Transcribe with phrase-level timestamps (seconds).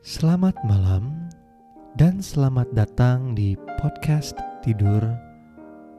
[0.00, 1.28] Selamat malam
[1.92, 4.32] dan selamat datang di podcast
[4.64, 5.04] Tidur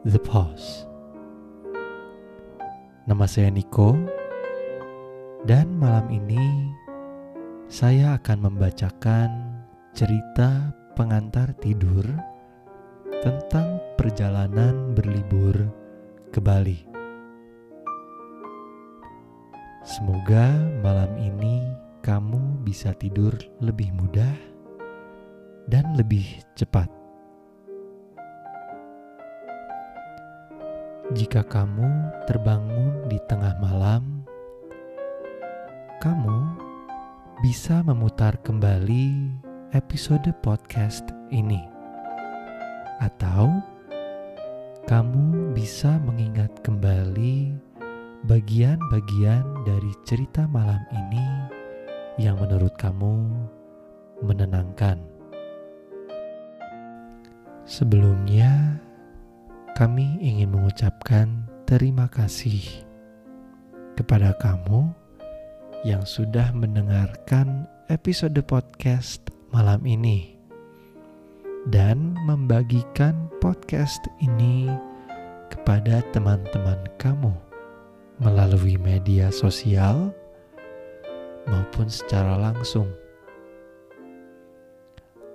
[0.10, 0.90] The Pause.
[3.06, 3.94] Nama saya Niko
[5.46, 6.74] dan malam ini
[7.70, 9.62] saya akan membacakan
[9.94, 12.02] cerita pengantar tidur
[13.22, 15.54] tentang perjalanan berlibur
[16.34, 16.82] ke Bali.
[19.86, 21.71] Semoga malam ini
[22.02, 23.30] kamu bisa tidur
[23.62, 24.34] lebih mudah
[25.70, 26.26] dan lebih
[26.58, 26.90] cepat.
[31.14, 34.26] Jika kamu terbangun di tengah malam,
[36.02, 36.58] kamu
[37.46, 39.30] bisa memutar kembali
[39.78, 41.62] episode podcast ini,
[42.98, 43.62] atau
[44.90, 47.54] kamu bisa mengingat kembali
[48.26, 51.41] bagian-bagian dari cerita malam ini
[52.22, 53.26] yang menurut kamu
[54.22, 55.02] menenangkan.
[57.66, 58.78] Sebelumnya,
[59.74, 62.62] kami ingin mengucapkan terima kasih
[63.98, 64.94] kepada kamu
[65.82, 70.38] yang sudah mendengarkan episode podcast malam ini
[71.74, 74.70] dan membagikan podcast ini
[75.50, 77.34] kepada teman-teman kamu
[78.22, 80.14] melalui media sosial
[81.50, 82.90] maupun secara langsung.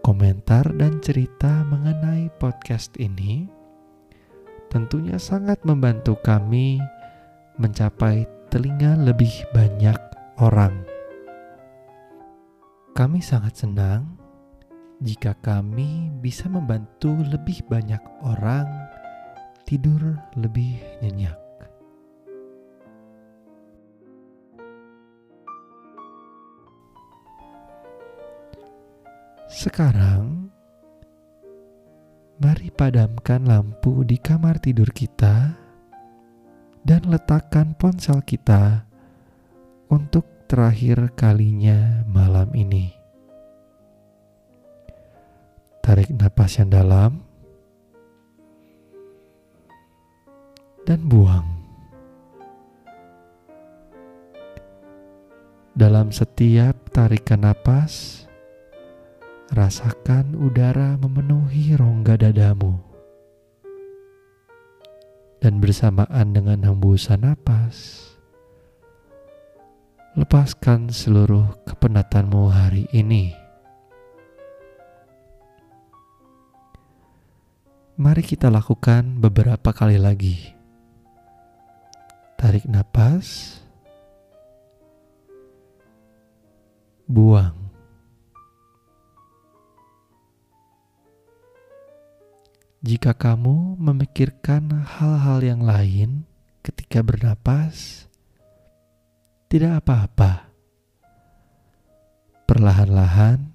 [0.02, 3.50] Komentar dan cerita mengenai podcast ini
[4.70, 6.78] tentunya sangat membantu kami
[7.58, 9.98] mencapai telinga lebih banyak
[10.38, 10.84] orang.
[12.94, 14.16] Kami sangat senang
[15.02, 18.68] jika kami bisa membantu lebih banyak orang
[19.66, 21.45] tidur lebih nyenyak.
[29.46, 30.50] Sekarang,
[32.42, 35.54] mari padamkan lampu di kamar tidur kita
[36.82, 38.82] dan letakkan ponsel kita
[39.86, 42.90] untuk terakhir kalinya malam ini.
[45.78, 47.22] Tarik napas yang dalam
[50.82, 51.46] dan buang.
[55.78, 58.25] Dalam setiap tarikan napas,
[59.46, 62.82] Rasakan udara memenuhi rongga dadamu.
[65.38, 68.10] Dan bersamaan dengan hembusan napas,
[70.18, 73.30] lepaskan seluruh kepenatanmu hari ini.
[78.02, 80.42] Mari kita lakukan beberapa kali lagi.
[82.34, 83.62] Tarik napas,
[87.06, 87.65] buang.
[92.86, 96.22] Jika kamu memikirkan hal-hal yang lain
[96.62, 98.06] ketika bernapas,
[99.50, 100.46] tidak apa-apa.
[102.46, 103.50] Perlahan-lahan,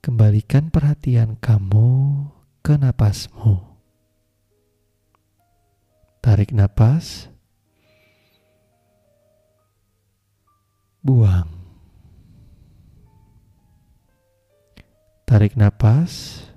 [0.00, 2.24] kembalikan perhatian kamu
[2.64, 3.60] ke napasmu.
[6.24, 7.28] Tarik napas,
[11.04, 11.52] buang.
[15.28, 16.47] Tarik napas,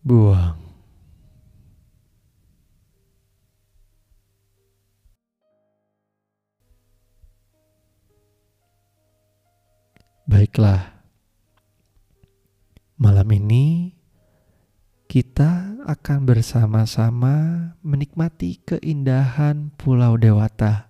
[0.00, 0.56] buang.
[10.30, 11.02] Baiklah,
[12.94, 13.92] malam ini
[15.10, 17.34] kita akan bersama-sama
[17.82, 20.86] menikmati keindahan Pulau Dewata.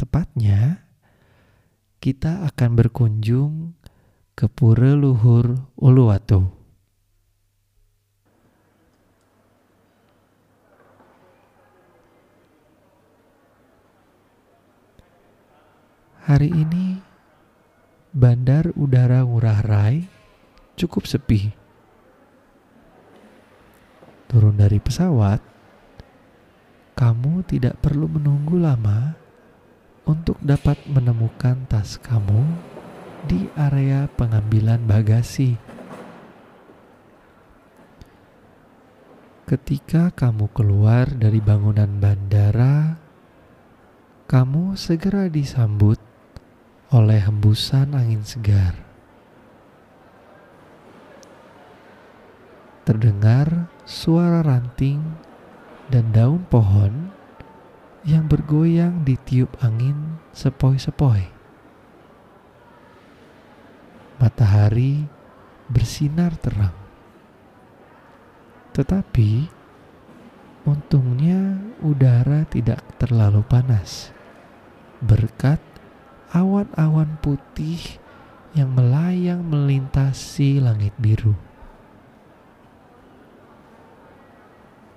[0.00, 0.88] Tepatnya,
[2.00, 3.76] kita akan berkunjung
[4.32, 6.61] ke Pura Luhur Uluwatu.
[16.32, 16.96] Hari ini
[18.08, 20.00] Bandar Udara Ngurah Rai
[20.80, 21.52] cukup sepi.
[24.32, 25.44] Turun dari pesawat,
[26.96, 29.12] kamu tidak perlu menunggu lama
[30.08, 32.40] untuk dapat menemukan tas kamu
[33.28, 35.60] di area pengambilan bagasi.
[39.44, 42.96] Ketika kamu keluar dari bangunan bandara,
[44.32, 46.00] kamu segera disambut
[46.92, 48.76] oleh hembusan angin segar.
[52.84, 55.00] Terdengar suara ranting
[55.88, 57.08] dan daun pohon
[58.04, 61.32] yang bergoyang di tiup angin sepoi-sepoi.
[64.20, 65.08] Matahari
[65.72, 66.76] bersinar terang.
[68.76, 69.48] Tetapi
[70.68, 74.12] untungnya udara tidak terlalu panas
[75.00, 75.71] berkat
[76.32, 78.00] awan-awan putih
[78.56, 81.36] yang melayang melintasi langit biru.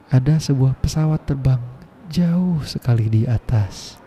[0.07, 1.59] Ada sebuah pesawat terbang
[2.07, 3.99] jauh sekali di atas.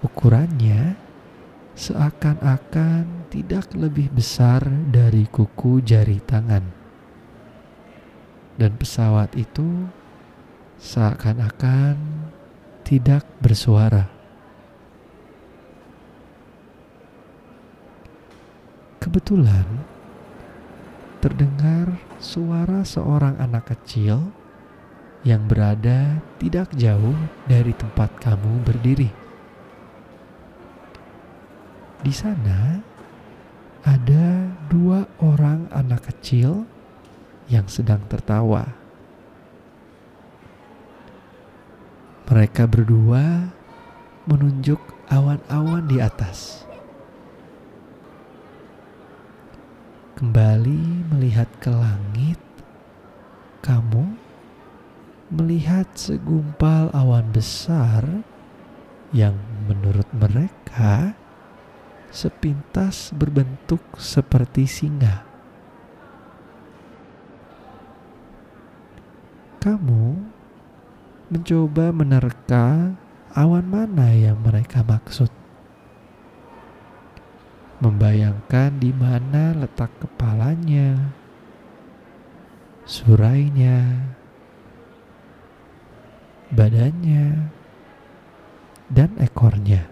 [0.00, 0.96] Ukurannya
[1.76, 6.64] seakan-akan tidak lebih besar dari kuku jari tangan.
[8.56, 9.84] Dan pesawat itu
[10.80, 11.94] seakan-akan
[12.88, 14.17] tidak bersuara.
[19.08, 19.64] Kebetulan
[21.24, 24.20] terdengar suara seorang anak kecil
[25.24, 27.16] yang berada tidak jauh
[27.48, 29.08] dari tempat kamu berdiri.
[32.04, 32.84] Di sana
[33.80, 36.68] ada dua orang anak kecil
[37.48, 38.68] yang sedang tertawa.
[42.28, 43.56] Mereka berdua
[44.28, 46.67] menunjuk awan-awan di atas.
[50.18, 52.42] Kembali melihat ke langit,
[53.62, 54.18] kamu
[55.30, 58.02] melihat segumpal awan besar
[59.14, 59.38] yang
[59.70, 61.14] menurut mereka
[62.10, 65.22] sepintas berbentuk seperti singa.
[69.62, 70.18] Kamu
[71.30, 72.90] mencoba menerka
[73.38, 75.37] awan mana yang mereka maksud.
[77.78, 81.14] Membayangkan di mana letak kepalanya,
[82.82, 84.02] surainya,
[86.50, 87.54] badannya,
[88.90, 89.86] dan ekornya.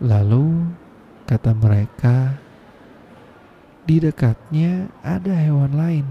[0.00, 0.70] Lalu
[1.26, 2.38] kata mereka,
[3.90, 6.06] di dekatnya ada hewan lain.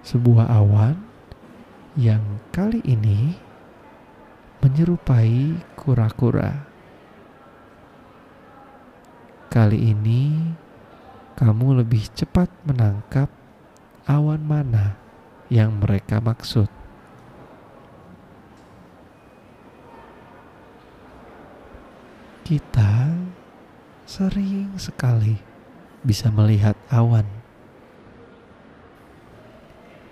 [0.00, 0.96] Sebuah awan
[2.00, 3.47] yang kali ini
[4.58, 6.66] menyerupai kura-kura.
[9.48, 10.34] Kali ini
[11.38, 13.30] kamu lebih cepat menangkap
[14.10, 14.98] awan mana
[15.48, 16.66] yang mereka maksud.
[22.42, 23.12] Kita
[24.08, 25.36] sering sekali
[26.00, 27.28] bisa melihat awan,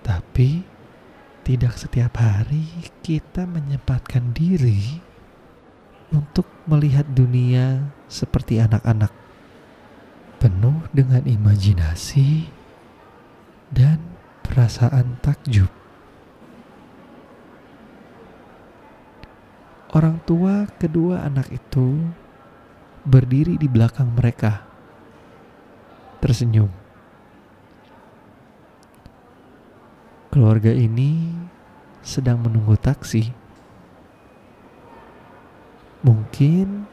[0.04, 0.75] tapi
[1.46, 2.66] tidak setiap hari
[3.06, 4.98] kita menyempatkan diri
[6.10, 9.14] untuk melihat dunia seperti anak-anak,
[10.42, 12.50] penuh dengan imajinasi
[13.70, 14.02] dan
[14.42, 15.70] perasaan takjub.
[19.94, 22.10] Orang tua kedua anak itu
[23.06, 24.66] berdiri di belakang mereka,
[26.18, 26.85] tersenyum.
[30.36, 31.32] Keluarga ini
[32.04, 33.32] sedang menunggu taksi.
[36.04, 36.84] Mungkin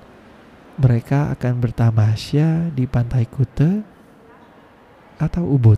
[0.79, 3.83] mereka akan bertamasya di pantai Kute
[5.19, 5.75] atau Ubud.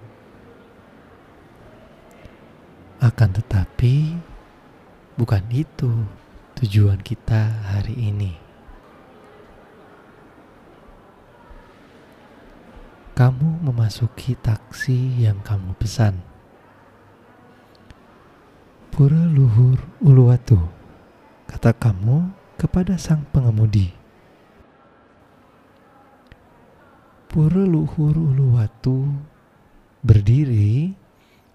[3.02, 4.14] Akan tetapi,
[5.18, 6.06] bukan itu
[6.62, 8.38] tujuan kita hari ini.
[13.18, 16.35] Kamu memasuki taksi yang kamu pesan.
[18.96, 20.56] Pura luhur Uluwatu,
[21.52, 23.92] kata kamu kepada sang pengemudi.
[27.28, 29.04] Pura luhur Uluwatu
[30.00, 30.96] berdiri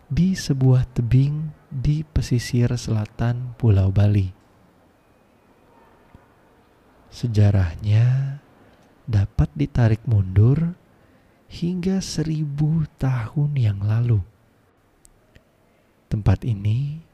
[0.04, 4.28] di sebuah tebing di pesisir selatan Pulau Bali.
[7.08, 8.36] Sejarahnya
[9.08, 10.76] dapat ditarik mundur
[11.48, 14.20] hingga seribu tahun yang lalu.
[16.12, 17.08] Tempat ini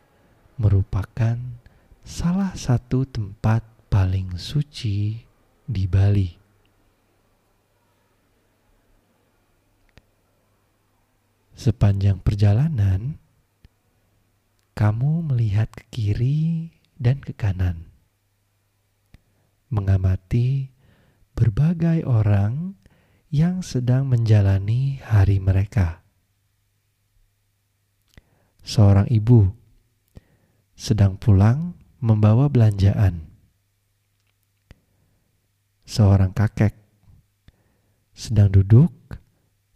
[0.56, 1.36] merupakan
[2.00, 3.60] salah satu tempat
[3.92, 5.20] paling suci
[5.64, 6.30] di Bali.
[11.56, 13.16] Sepanjang perjalanan,
[14.76, 16.68] kamu melihat ke kiri
[17.00, 17.88] dan ke kanan,
[19.72, 20.68] mengamati
[21.32, 22.76] berbagai orang
[23.32, 26.04] yang sedang menjalani hari mereka.
[28.60, 29.55] Seorang ibu
[30.76, 33.26] sedang pulang membawa belanjaan.
[35.88, 36.76] Seorang kakek
[38.12, 38.92] sedang duduk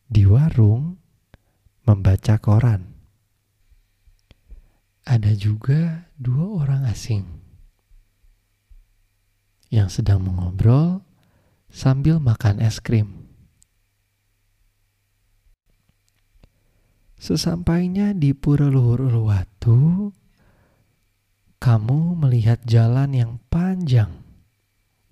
[0.06, 1.00] di warung
[1.88, 2.90] membaca koran.
[5.10, 7.26] ada juga dua orang asing
[9.74, 11.02] yang sedang mengobrol
[11.66, 13.26] sambil makan es krim.
[17.20, 20.08] Sesampainya di Pura Luhur Uluwatu,
[21.60, 24.08] kamu melihat jalan yang panjang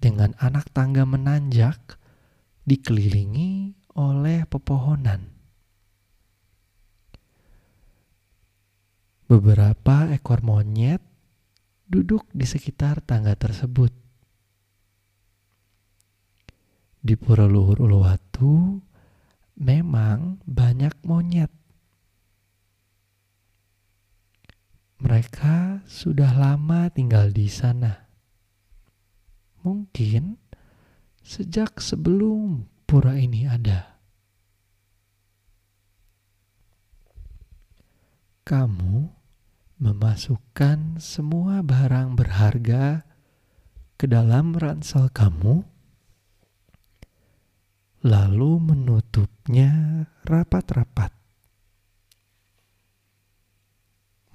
[0.00, 2.00] dengan anak tangga menanjak
[2.64, 5.28] dikelilingi oleh pepohonan.
[9.28, 11.04] Beberapa ekor monyet
[11.84, 13.92] duduk di sekitar tangga tersebut.
[17.04, 18.80] Di Pura Luhur Uluwatu
[19.60, 21.57] memang banyak monyet.
[24.98, 28.10] Mereka sudah lama tinggal di sana.
[29.62, 30.34] Mungkin
[31.22, 34.00] sejak sebelum pura ini ada.
[38.42, 39.12] Kamu
[39.78, 43.06] memasukkan semua barang berharga
[43.94, 45.62] ke dalam ransel kamu,
[48.06, 51.17] lalu menutupnya rapat-rapat.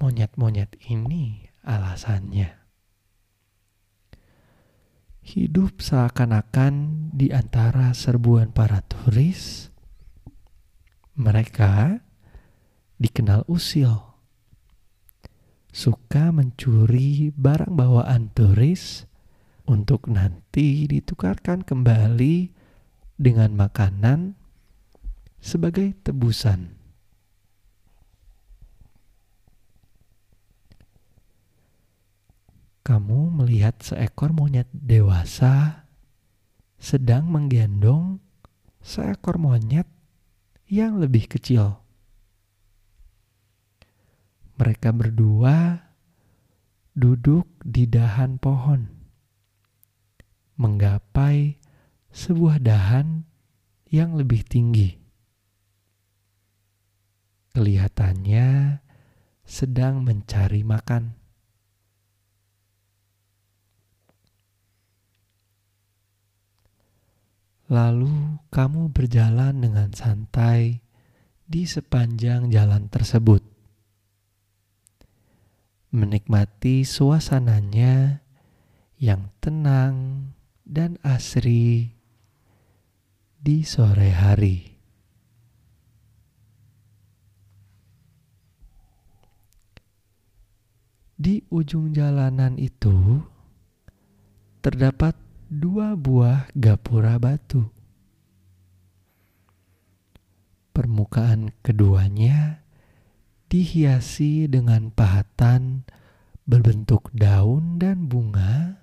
[0.04, 2.52] Monyet-monyet ini alasannya.
[5.24, 9.72] Hidup seakan-akan di antara serbuan para turis,
[11.16, 12.04] mereka
[13.00, 13.96] dikenal usil
[15.72, 19.08] suka mencuri barang bawaan turis
[19.64, 22.52] untuk nanti ditukarkan kembali
[23.16, 24.36] dengan makanan
[25.40, 26.83] sebagai tebusan.
[32.84, 35.88] Kamu melihat seekor monyet dewasa
[36.76, 38.20] sedang menggendong
[38.84, 39.88] seekor monyet
[40.68, 41.80] yang lebih kecil.
[44.60, 45.80] Mereka berdua
[46.92, 48.86] duduk di dahan pohon,
[50.60, 51.56] menggapai
[52.12, 53.24] sebuah dahan
[53.88, 55.00] yang lebih tinggi.
[57.56, 58.78] Kelihatannya
[59.42, 61.23] sedang mencari makan.
[67.72, 70.84] Lalu kamu berjalan dengan santai
[71.48, 73.54] di sepanjang jalan tersebut
[75.94, 78.18] menikmati suasananya
[78.98, 80.26] yang tenang
[80.66, 81.94] dan asri
[83.38, 84.74] di sore hari.
[91.14, 93.22] Di ujung jalanan itu
[94.58, 95.14] terdapat
[95.54, 97.70] dua buah gapura batu.
[100.74, 102.66] Permukaan keduanya
[103.46, 105.86] dihiasi dengan pahatan
[106.42, 108.82] berbentuk daun dan bunga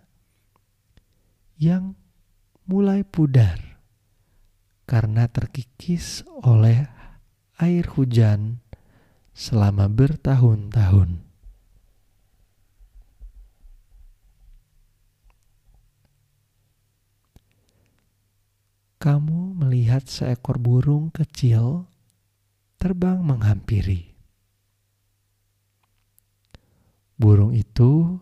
[1.60, 2.00] yang
[2.64, 3.84] mulai pudar
[4.88, 6.88] karena terkikis oleh
[7.60, 8.64] air hujan
[9.36, 11.31] selama bertahun-tahun.
[19.02, 21.90] Kamu melihat seekor burung kecil
[22.78, 24.14] terbang menghampiri.
[27.18, 28.22] Burung itu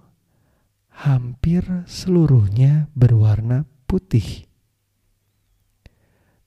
[1.03, 4.47] hampir seluruhnya berwarna putih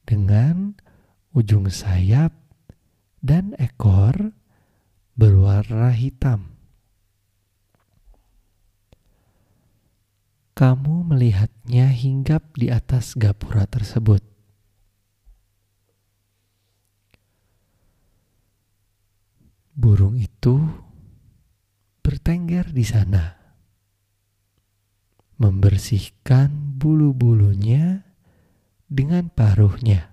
[0.08, 0.80] dengan
[1.36, 2.32] ujung sayap
[3.20, 4.32] dan ekor
[5.12, 6.51] berwarna hitam.
[10.52, 14.20] Kamu melihatnya hinggap di atas gapura tersebut.
[19.72, 20.60] Burung itu
[22.04, 23.40] bertengger di sana,
[25.40, 28.04] membersihkan bulu-bulunya
[28.84, 30.12] dengan paruhnya.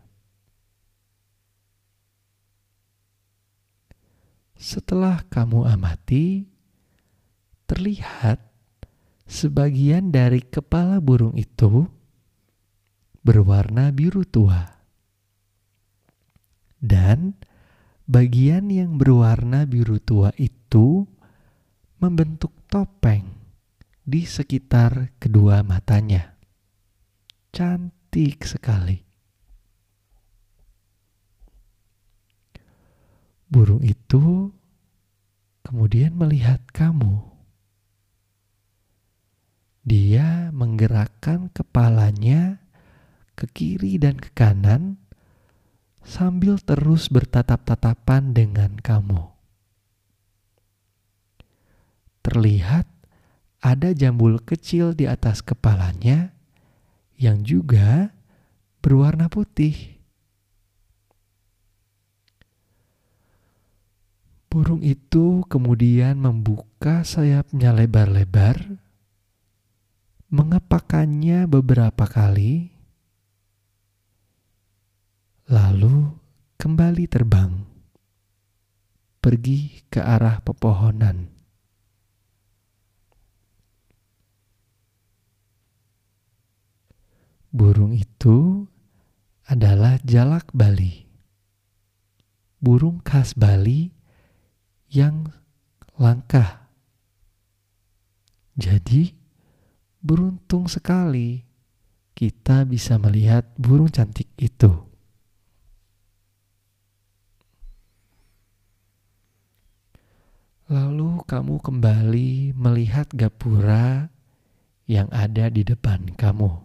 [4.56, 6.48] Setelah kamu amati,
[7.68, 8.49] terlihat
[9.30, 11.86] sebagian dari kepala burung itu
[13.22, 14.66] berwarna biru tua,
[16.82, 17.38] dan
[18.10, 21.06] bagian yang berwarna biru tua itu
[22.02, 23.30] membentuk topeng
[24.02, 26.34] di sekitar kedua matanya.
[27.54, 28.98] Cantik sekali.
[33.50, 34.50] Burung itu
[35.62, 37.39] kemudian melihat kamu.
[39.90, 42.62] Dia menggerakkan kepalanya
[43.34, 45.02] ke kiri dan ke kanan
[46.06, 49.40] sambil terus bertatap-tatapan dengan kamu.
[52.30, 52.86] terlihat
[53.58, 56.30] ada jambul kecil di atas kepalanya
[57.18, 58.14] yang juga
[58.86, 59.98] berwarna putih.
[64.50, 68.78] Burung itu kemudian membuka sayapnya lebar-lebar,
[70.30, 72.70] mengepakannya beberapa kali,
[75.50, 76.14] lalu
[76.62, 77.66] kembali terbang
[79.20, 81.28] pergi ke arah pepohonan.
[87.50, 88.70] Burung itu
[89.50, 91.10] adalah jalak Bali.
[92.62, 93.90] Burung khas Bali
[94.94, 95.26] yang
[95.98, 96.70] langka.
[98.54, 99.19] Jadi,
[100.10, 101.46] beruntung sekali
[102.18, 104.74] kita bisa melihat burung cantik itu.
[110.66, 114.10] Lalu kamu kembali melihat gapura
[114.90, 116.58] yang ada di depan kamu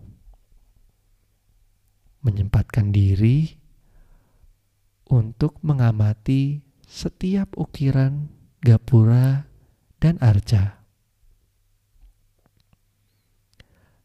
[2.25, 3.61] menyempatkan diri
[5.13, 8.33] untuk mengamati setiap ukiran
[8.65, 9.45] gapura
[10.01, 10.84] dan arca.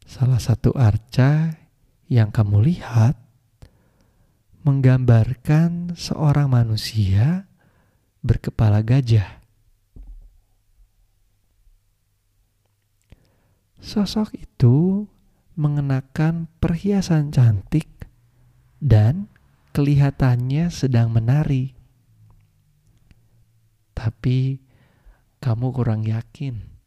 [0.10, 1.54] Salah satu arca
[2.10, 3.13] yang kamu lihat
[4.66, 7.46] menggambarkan seorang manusia
[8.25, 9.38] berkepala gajah.
[13.78, 15.06] Sosok itu
[15.54, 18.10] mengenakan perhiasan cantik
[18.82, 19.30] dan
[19.78, 21.78] kelihatannya sedang menari.
[23.94, 24.58] Tapi
[25.38, 26.78] kamu kurang yakin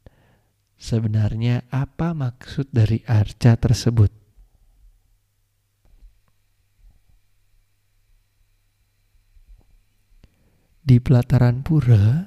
[0.82, 4.10] sebenarnya apa maksud dari arca tersebut.
[10.82, 12.26] Di pelataran pura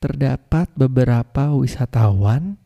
[0.00, 2.56] terdapat beberapa wisatawan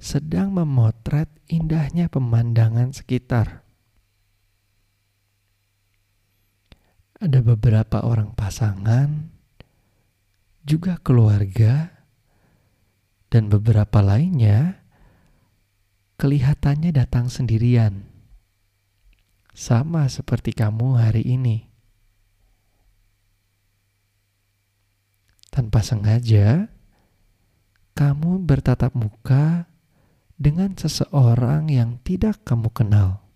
[0.00, 3.68] sedang memotret indahnya pemandangan sekitar.
[7.18, 9.26] ada beberapa orang pasangan,
[10.62, 11.97] juga keluarga,
[13.28, 14.80] dan beberapa lainnya
[16.18, 18.08] kelihatannya datang sendirian,
[19.52, 21.68] sama seperti kamu hari ini.
[25.52, 26.70] Tanpa sengaja,
[27.94, 29.66] kamu bertatap muka
[30.38, 33.26] dengan seseorang yang tidak kamu kenal,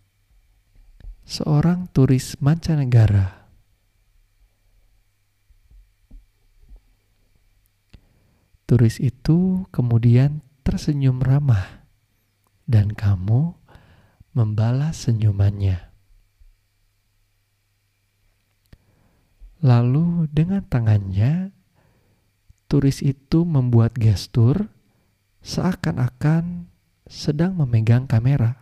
[1.26, 3.41] seorang turis mancanegara
[8.72, 11.85] Turis itu kemudian tersenyum ramah,
[12.64, 13.52] dan kamu
[14.32, 15.92] membalas senyumannya.
[19.61, 21.52] Lalu, dengan tangannya,
[22.64, 24.72] turis itu membuat gestur
[25.44, 26.64] seakan-akan
[27.04, 28.56] sedang memegang kamera,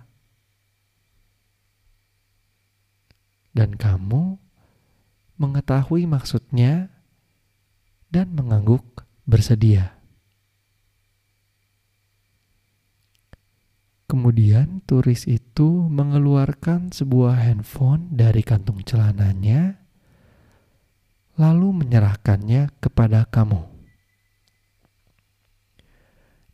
[3.55, 4.43] dan kamu
[5.39, 6.91] mengetahui maksudnya
[8.11, 10.00] dan mengangguk bersedia.
[14.11, 19.79] Kemudian turis itu mengeluarkan sebuah handphone dari kantung celananya,
[21.39, 23.71] lalu menyerahkannya kepada kamu.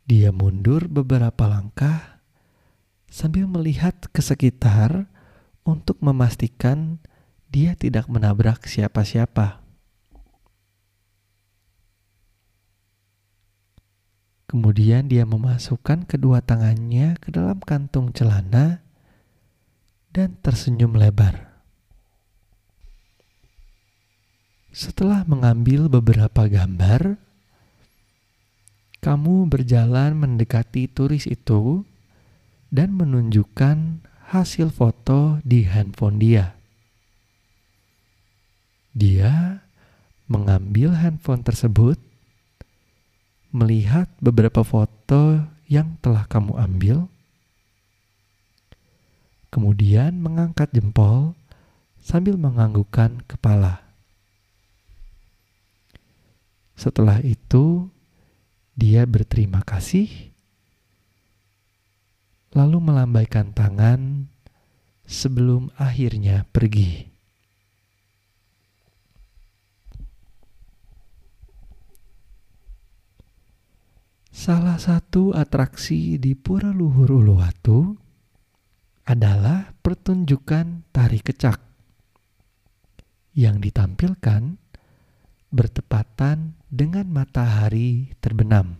[0.05, 2.21] Dia mundur beberapa langkah
[3.09, 5.09] sambil melihat ke sekitar
[5.65, 7.01] untuk memastikan
[7.49, 9.66] dia tidak menabrak siapa-siapa.
[14.47, 18.79] Kemudian dia memasukkan kedua tangannya ke dalam kantung celana
[20.15, 21.51] dan tersenyum lebar.
[24.71, 27.19] Setelah mengambil beberapa gambar,
[29.03, 31.83] kamu berjalan mendekati turis itu
[32.71, 33.99] dan menunjukkan
[34.31, 36.55] hasil foto di handphone dia.
[38.95, 39.59] Dia
[40.31, 42.06] mengambil handphone tersebut
[43.51, 46.97] melihat beberapa foto yang telah kamu ambil,
[49.51, 51.35] kemudian mengangkat jempol
[51.99, 53.83] sambil menganggukkan kepala.
[56.77, 57.89] Setelah itu,
[58.77, 60.29] dia berterima kasih,
[62.53, 64.29] lalu melambaikan tangan
[65.09, 67.06] sebelum akhirnya pergi.
[74.47, 77.99] Salah satu atraksi di Pura Luhur Uluwatu
[79.03, 81.59] adalah pertunjukan tari kecak
[83.35, 84.55] yang ditampilkan
[85.51, 88.79] bertepatan dengan matahari terbenam.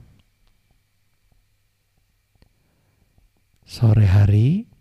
[3.68, 4.72] Sore hari,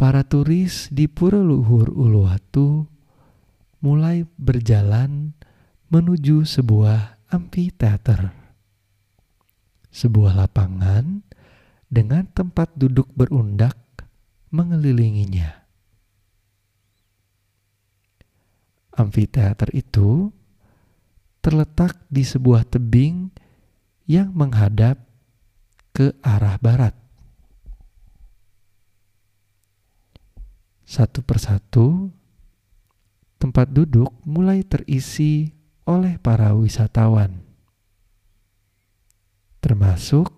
[0.00, 2.88] para turis di Pura Luhur Uluwatu
[3.84, 5.36] mulai berjalan
[5.92, 8.41] menuju sebuah amphitheater.
[9.92, 11.20] Sebuah lapangan
[11.92, 13.76] dengan tempat duduk berundak
[14.48, 15.68] mengelilinginya.
[18.96, 20.32] Amphitheater itu
[21.44, 23.28] terletak di sebuah tebing
[24.08, 24.96] yang menghadap
[25.92, 26.96] ke arah barat.
[30.88, 32.08] Satu persatu,
[33.36, 35.52] tempat duduk mulai terisi
[35.82, 37.41] oleh para wisatawan,
[39.62, 40.34] termasuk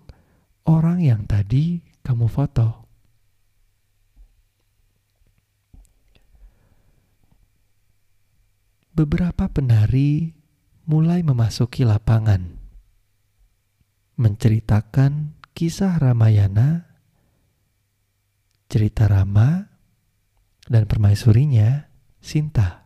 [0.68, 2.84] orang yang tadi kamu foto.
[8.94, 10.30] Beberapa penari
[10.86, 12.46] mulai memasuki lapangan,
[14.14, 16.86] menceritakan kisah Ramayana,
[18.70, 19.66] cerita Rama,
[20.70, 21.90] dan permaisurinya
[22.22, 22.83] Sinta.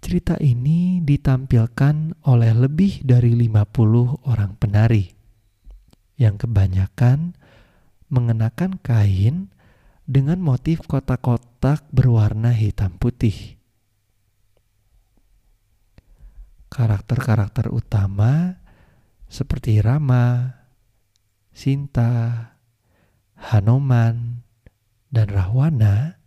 [0.00, 5.12] Cerita ini ditampilkan oleh lebih dari 50 orang penari
[6.16, 7.36] yang kebanyakan
[8.10, 9.54] mengenakan kain
[10.10, 13.60] dengan motif kotak-kotak berwarna hitam putih.
[16.66, 18.58] Karakter-karakter utama
[19.30, 20.58] seperti Rama,
[21.54, 22.10] Sinta,
[23.38, 24.42] Hanoman,
[25.14, 26.18] dan Rahwana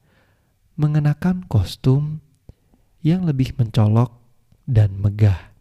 [0.80, 2.23] mengenakan kostum
[3.04, 4.16] yang lebih mencolok
[4.64, 5.52] dan megah.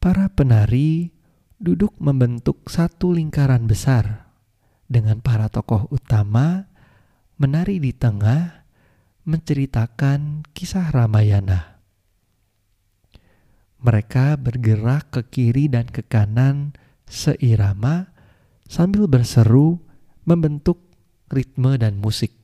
[0.00, 1.12] Para penari
[1.60, 4.32] duduk membentuk satu lingkaran besar
[4.88, 6.72] dengan para tokoh utama
[7.36, 8.64] menari di tengah
[9.28, 11.84] menceritakan kisah Ramayana.
[13.80, 16.72] Mereka bergerak ke kiri dan ke kanan
[17.04, 18.08] seirama
[18.64, 19.84] sambil berseru
[20.24, 20.80] membentuk
[21.28, 22.39] ritme dan musik.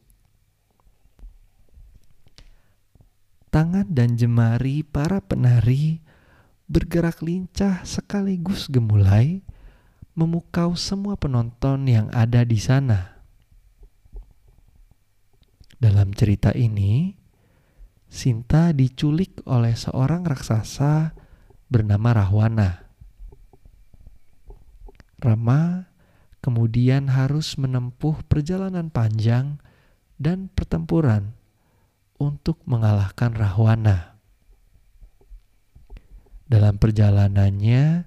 [3.57, 6.05] Tangan dan jemari para penari
[6.69, 9.41] bergerak lincah sekaligus gemulai
[10.13, 13.17] memukau semua penonton yang ada di sana.
[15.81, 17.17] Dalam cerita ini,
[18.13, 21.17] Sinta diculik oleh seorang raksasa
[21.73, 22.93] bernama Rahwana.
[25.17, 25.89] Rama
[26.45, 29.57] kemudian harus menempuh perjalanan panjang
[30.21, 31.46] dan pertempuran
[32.17, 34.17] untuk mengalahkan Rahwana.
[36.47, 38.07] Dalam perjalanannya,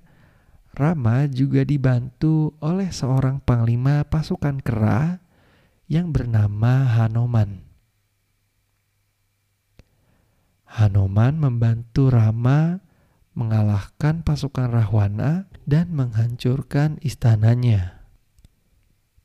[0.79, 5.19] Rama juga dibantu oleh seorang panglima pasukan kera
[5.91, 7.67] yang bernama Hanoman.
[10.69, 12.79] Hanoman membantu Rama
[13.33, 18.05] mengalahkan pasukan Rahwana dan menghancurkan istananya.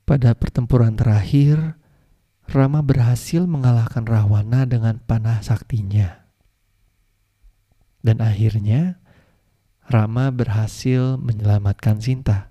[0.09, 1.77] Pada pertempuran terakhir,
[2.51, 6.25] Rama berhasil mengalahkan Rahwana dengan panah saktinya.
[8.05, 9.01] Dan akhirnya,
[9.85, 12.49] Rama berhasil menyelamatkan Sinta.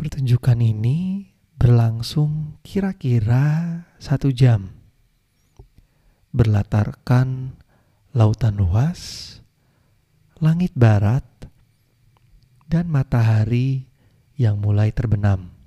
[0.00, 1.28] Pertunjukan ini
[1.60, 4.72] berlangsung kira-kira satu jam.
[6.32, 7.52] Berlatarkan
[8.16, 9.00] lautan luas,
[10.40, 11.24] langit barat,
[12.64, 13.84] dan matahari
[14.40, 15.59] yang mulai terbenam.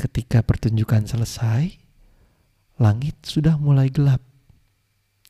[0.00, 1.76] Ketika pertunjukan selesai,
[2.80, 4.24] langit sudah mulai gelap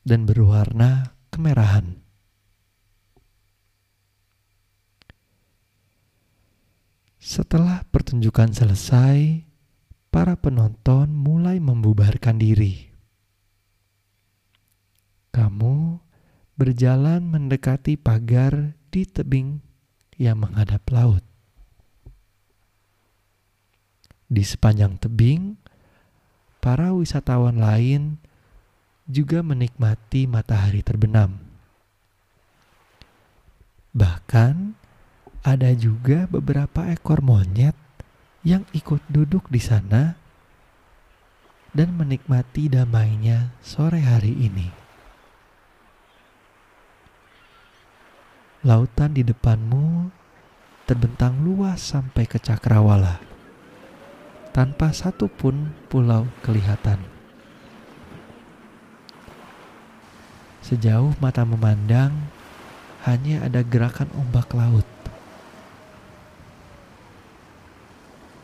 [0.07, 1.99] dan berwarna kemerahan.
[7.19, 9.43] Setelah pertunjukan selesai,
[10.07, 12.95] para penonton mulai membubarkan diri.
[15.35, 15.99] Kamu
[16.55, 19.59] berjalan mendekati pagar di tebing
[20.15, 21.30] yang menghadap laut.
[24.31, 25.59] Di sepanjang tebing,
[26.63, 28.15] para wisatawan lain
[29.03, 31.35] juga menikmati matahari terbenam.
[33.91, 34.79] Bahkan,
[35.43, 37.75] ada juga beberapa ekor monyet
[38.47, 40.15] yang ikut duduk di sana
[41.75, 44.69] dan menikmati damainya sore hari ini.
[48.61, 50.13] Lautan di depanmu
[50.85, 53.17] terbentang luas sampai ke cakrawala,
[54.51, 56.99] tanpa satu pun pulau kelihatan.
[60.59, 62.11] Sejauh mata memandang,
[63.07, 64.85] hanya ada gerakan ombak laut.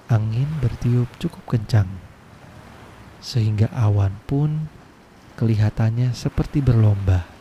[0.08, 1.88] Angin bertiup cukup kencang,
[3.20, 4.72] sehingga awan pun
[5.36, 7.37] kelihatannya seperti berlomba.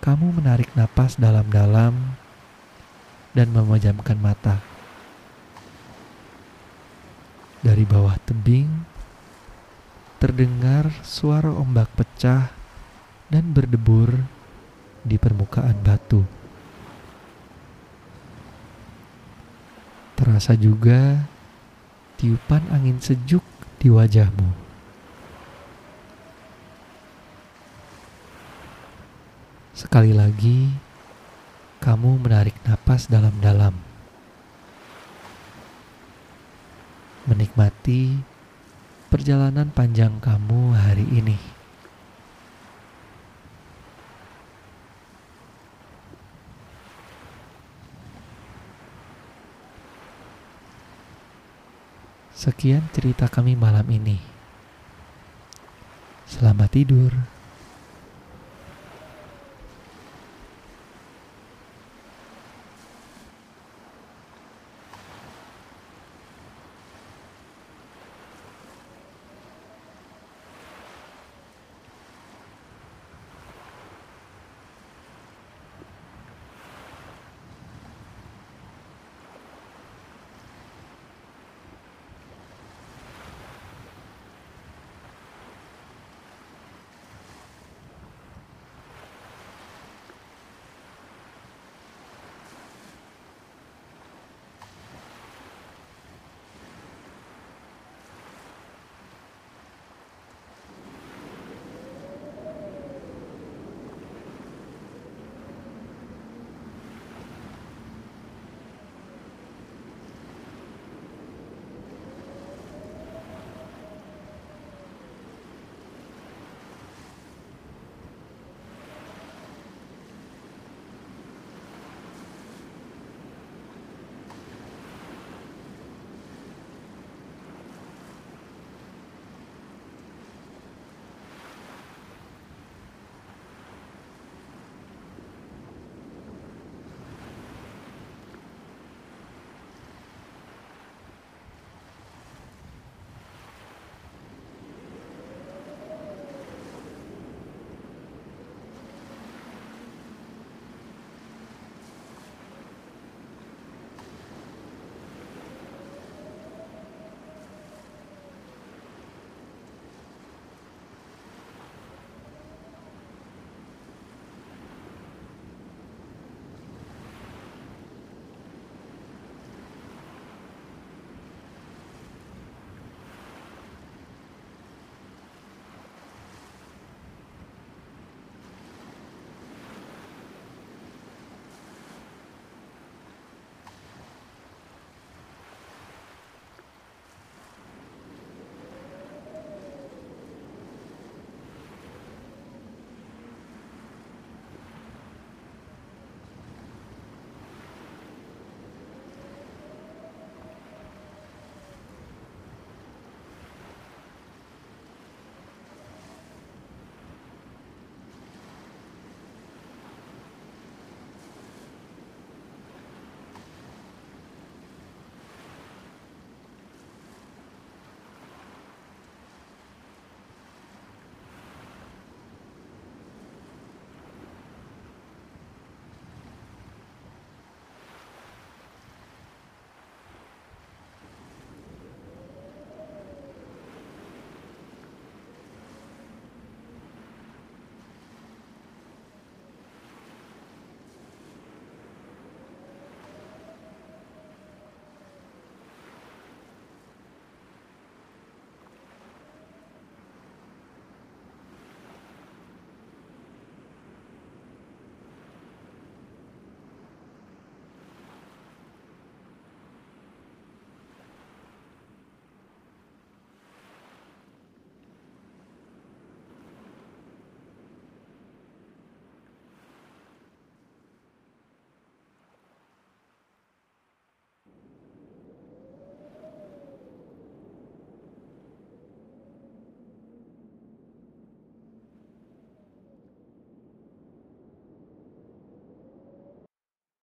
[0.00, 1.92] Kamu menarik napas dalam-dalam
[3.36, 4.64] dan memejamkan mata.
[7.60, 8.88] Dari bawah tebing,
[10.16, 12.48] terdengar suara ombak pecah
[13.28, 14.24] dan berdebur
[15.04, 16.24] di permukaan batu.
[20.16, 21.28] Terasa juga
[22.16, 23.44] tiupan angin sejuk
[23.76, 24.59] di wajahmu.
[29.80, 30.68] Sekali lagi,
[31.80, 33.72] kamu menarik napas dalam-dalam,
[37.24, 38.20] menikmati
[39.08, 41.40] perjalanan panjang kamu hari ini.
[52.36, 54.20] Sekian cerita kami malam ini.
[56.28, 57.39] Selamat tidur.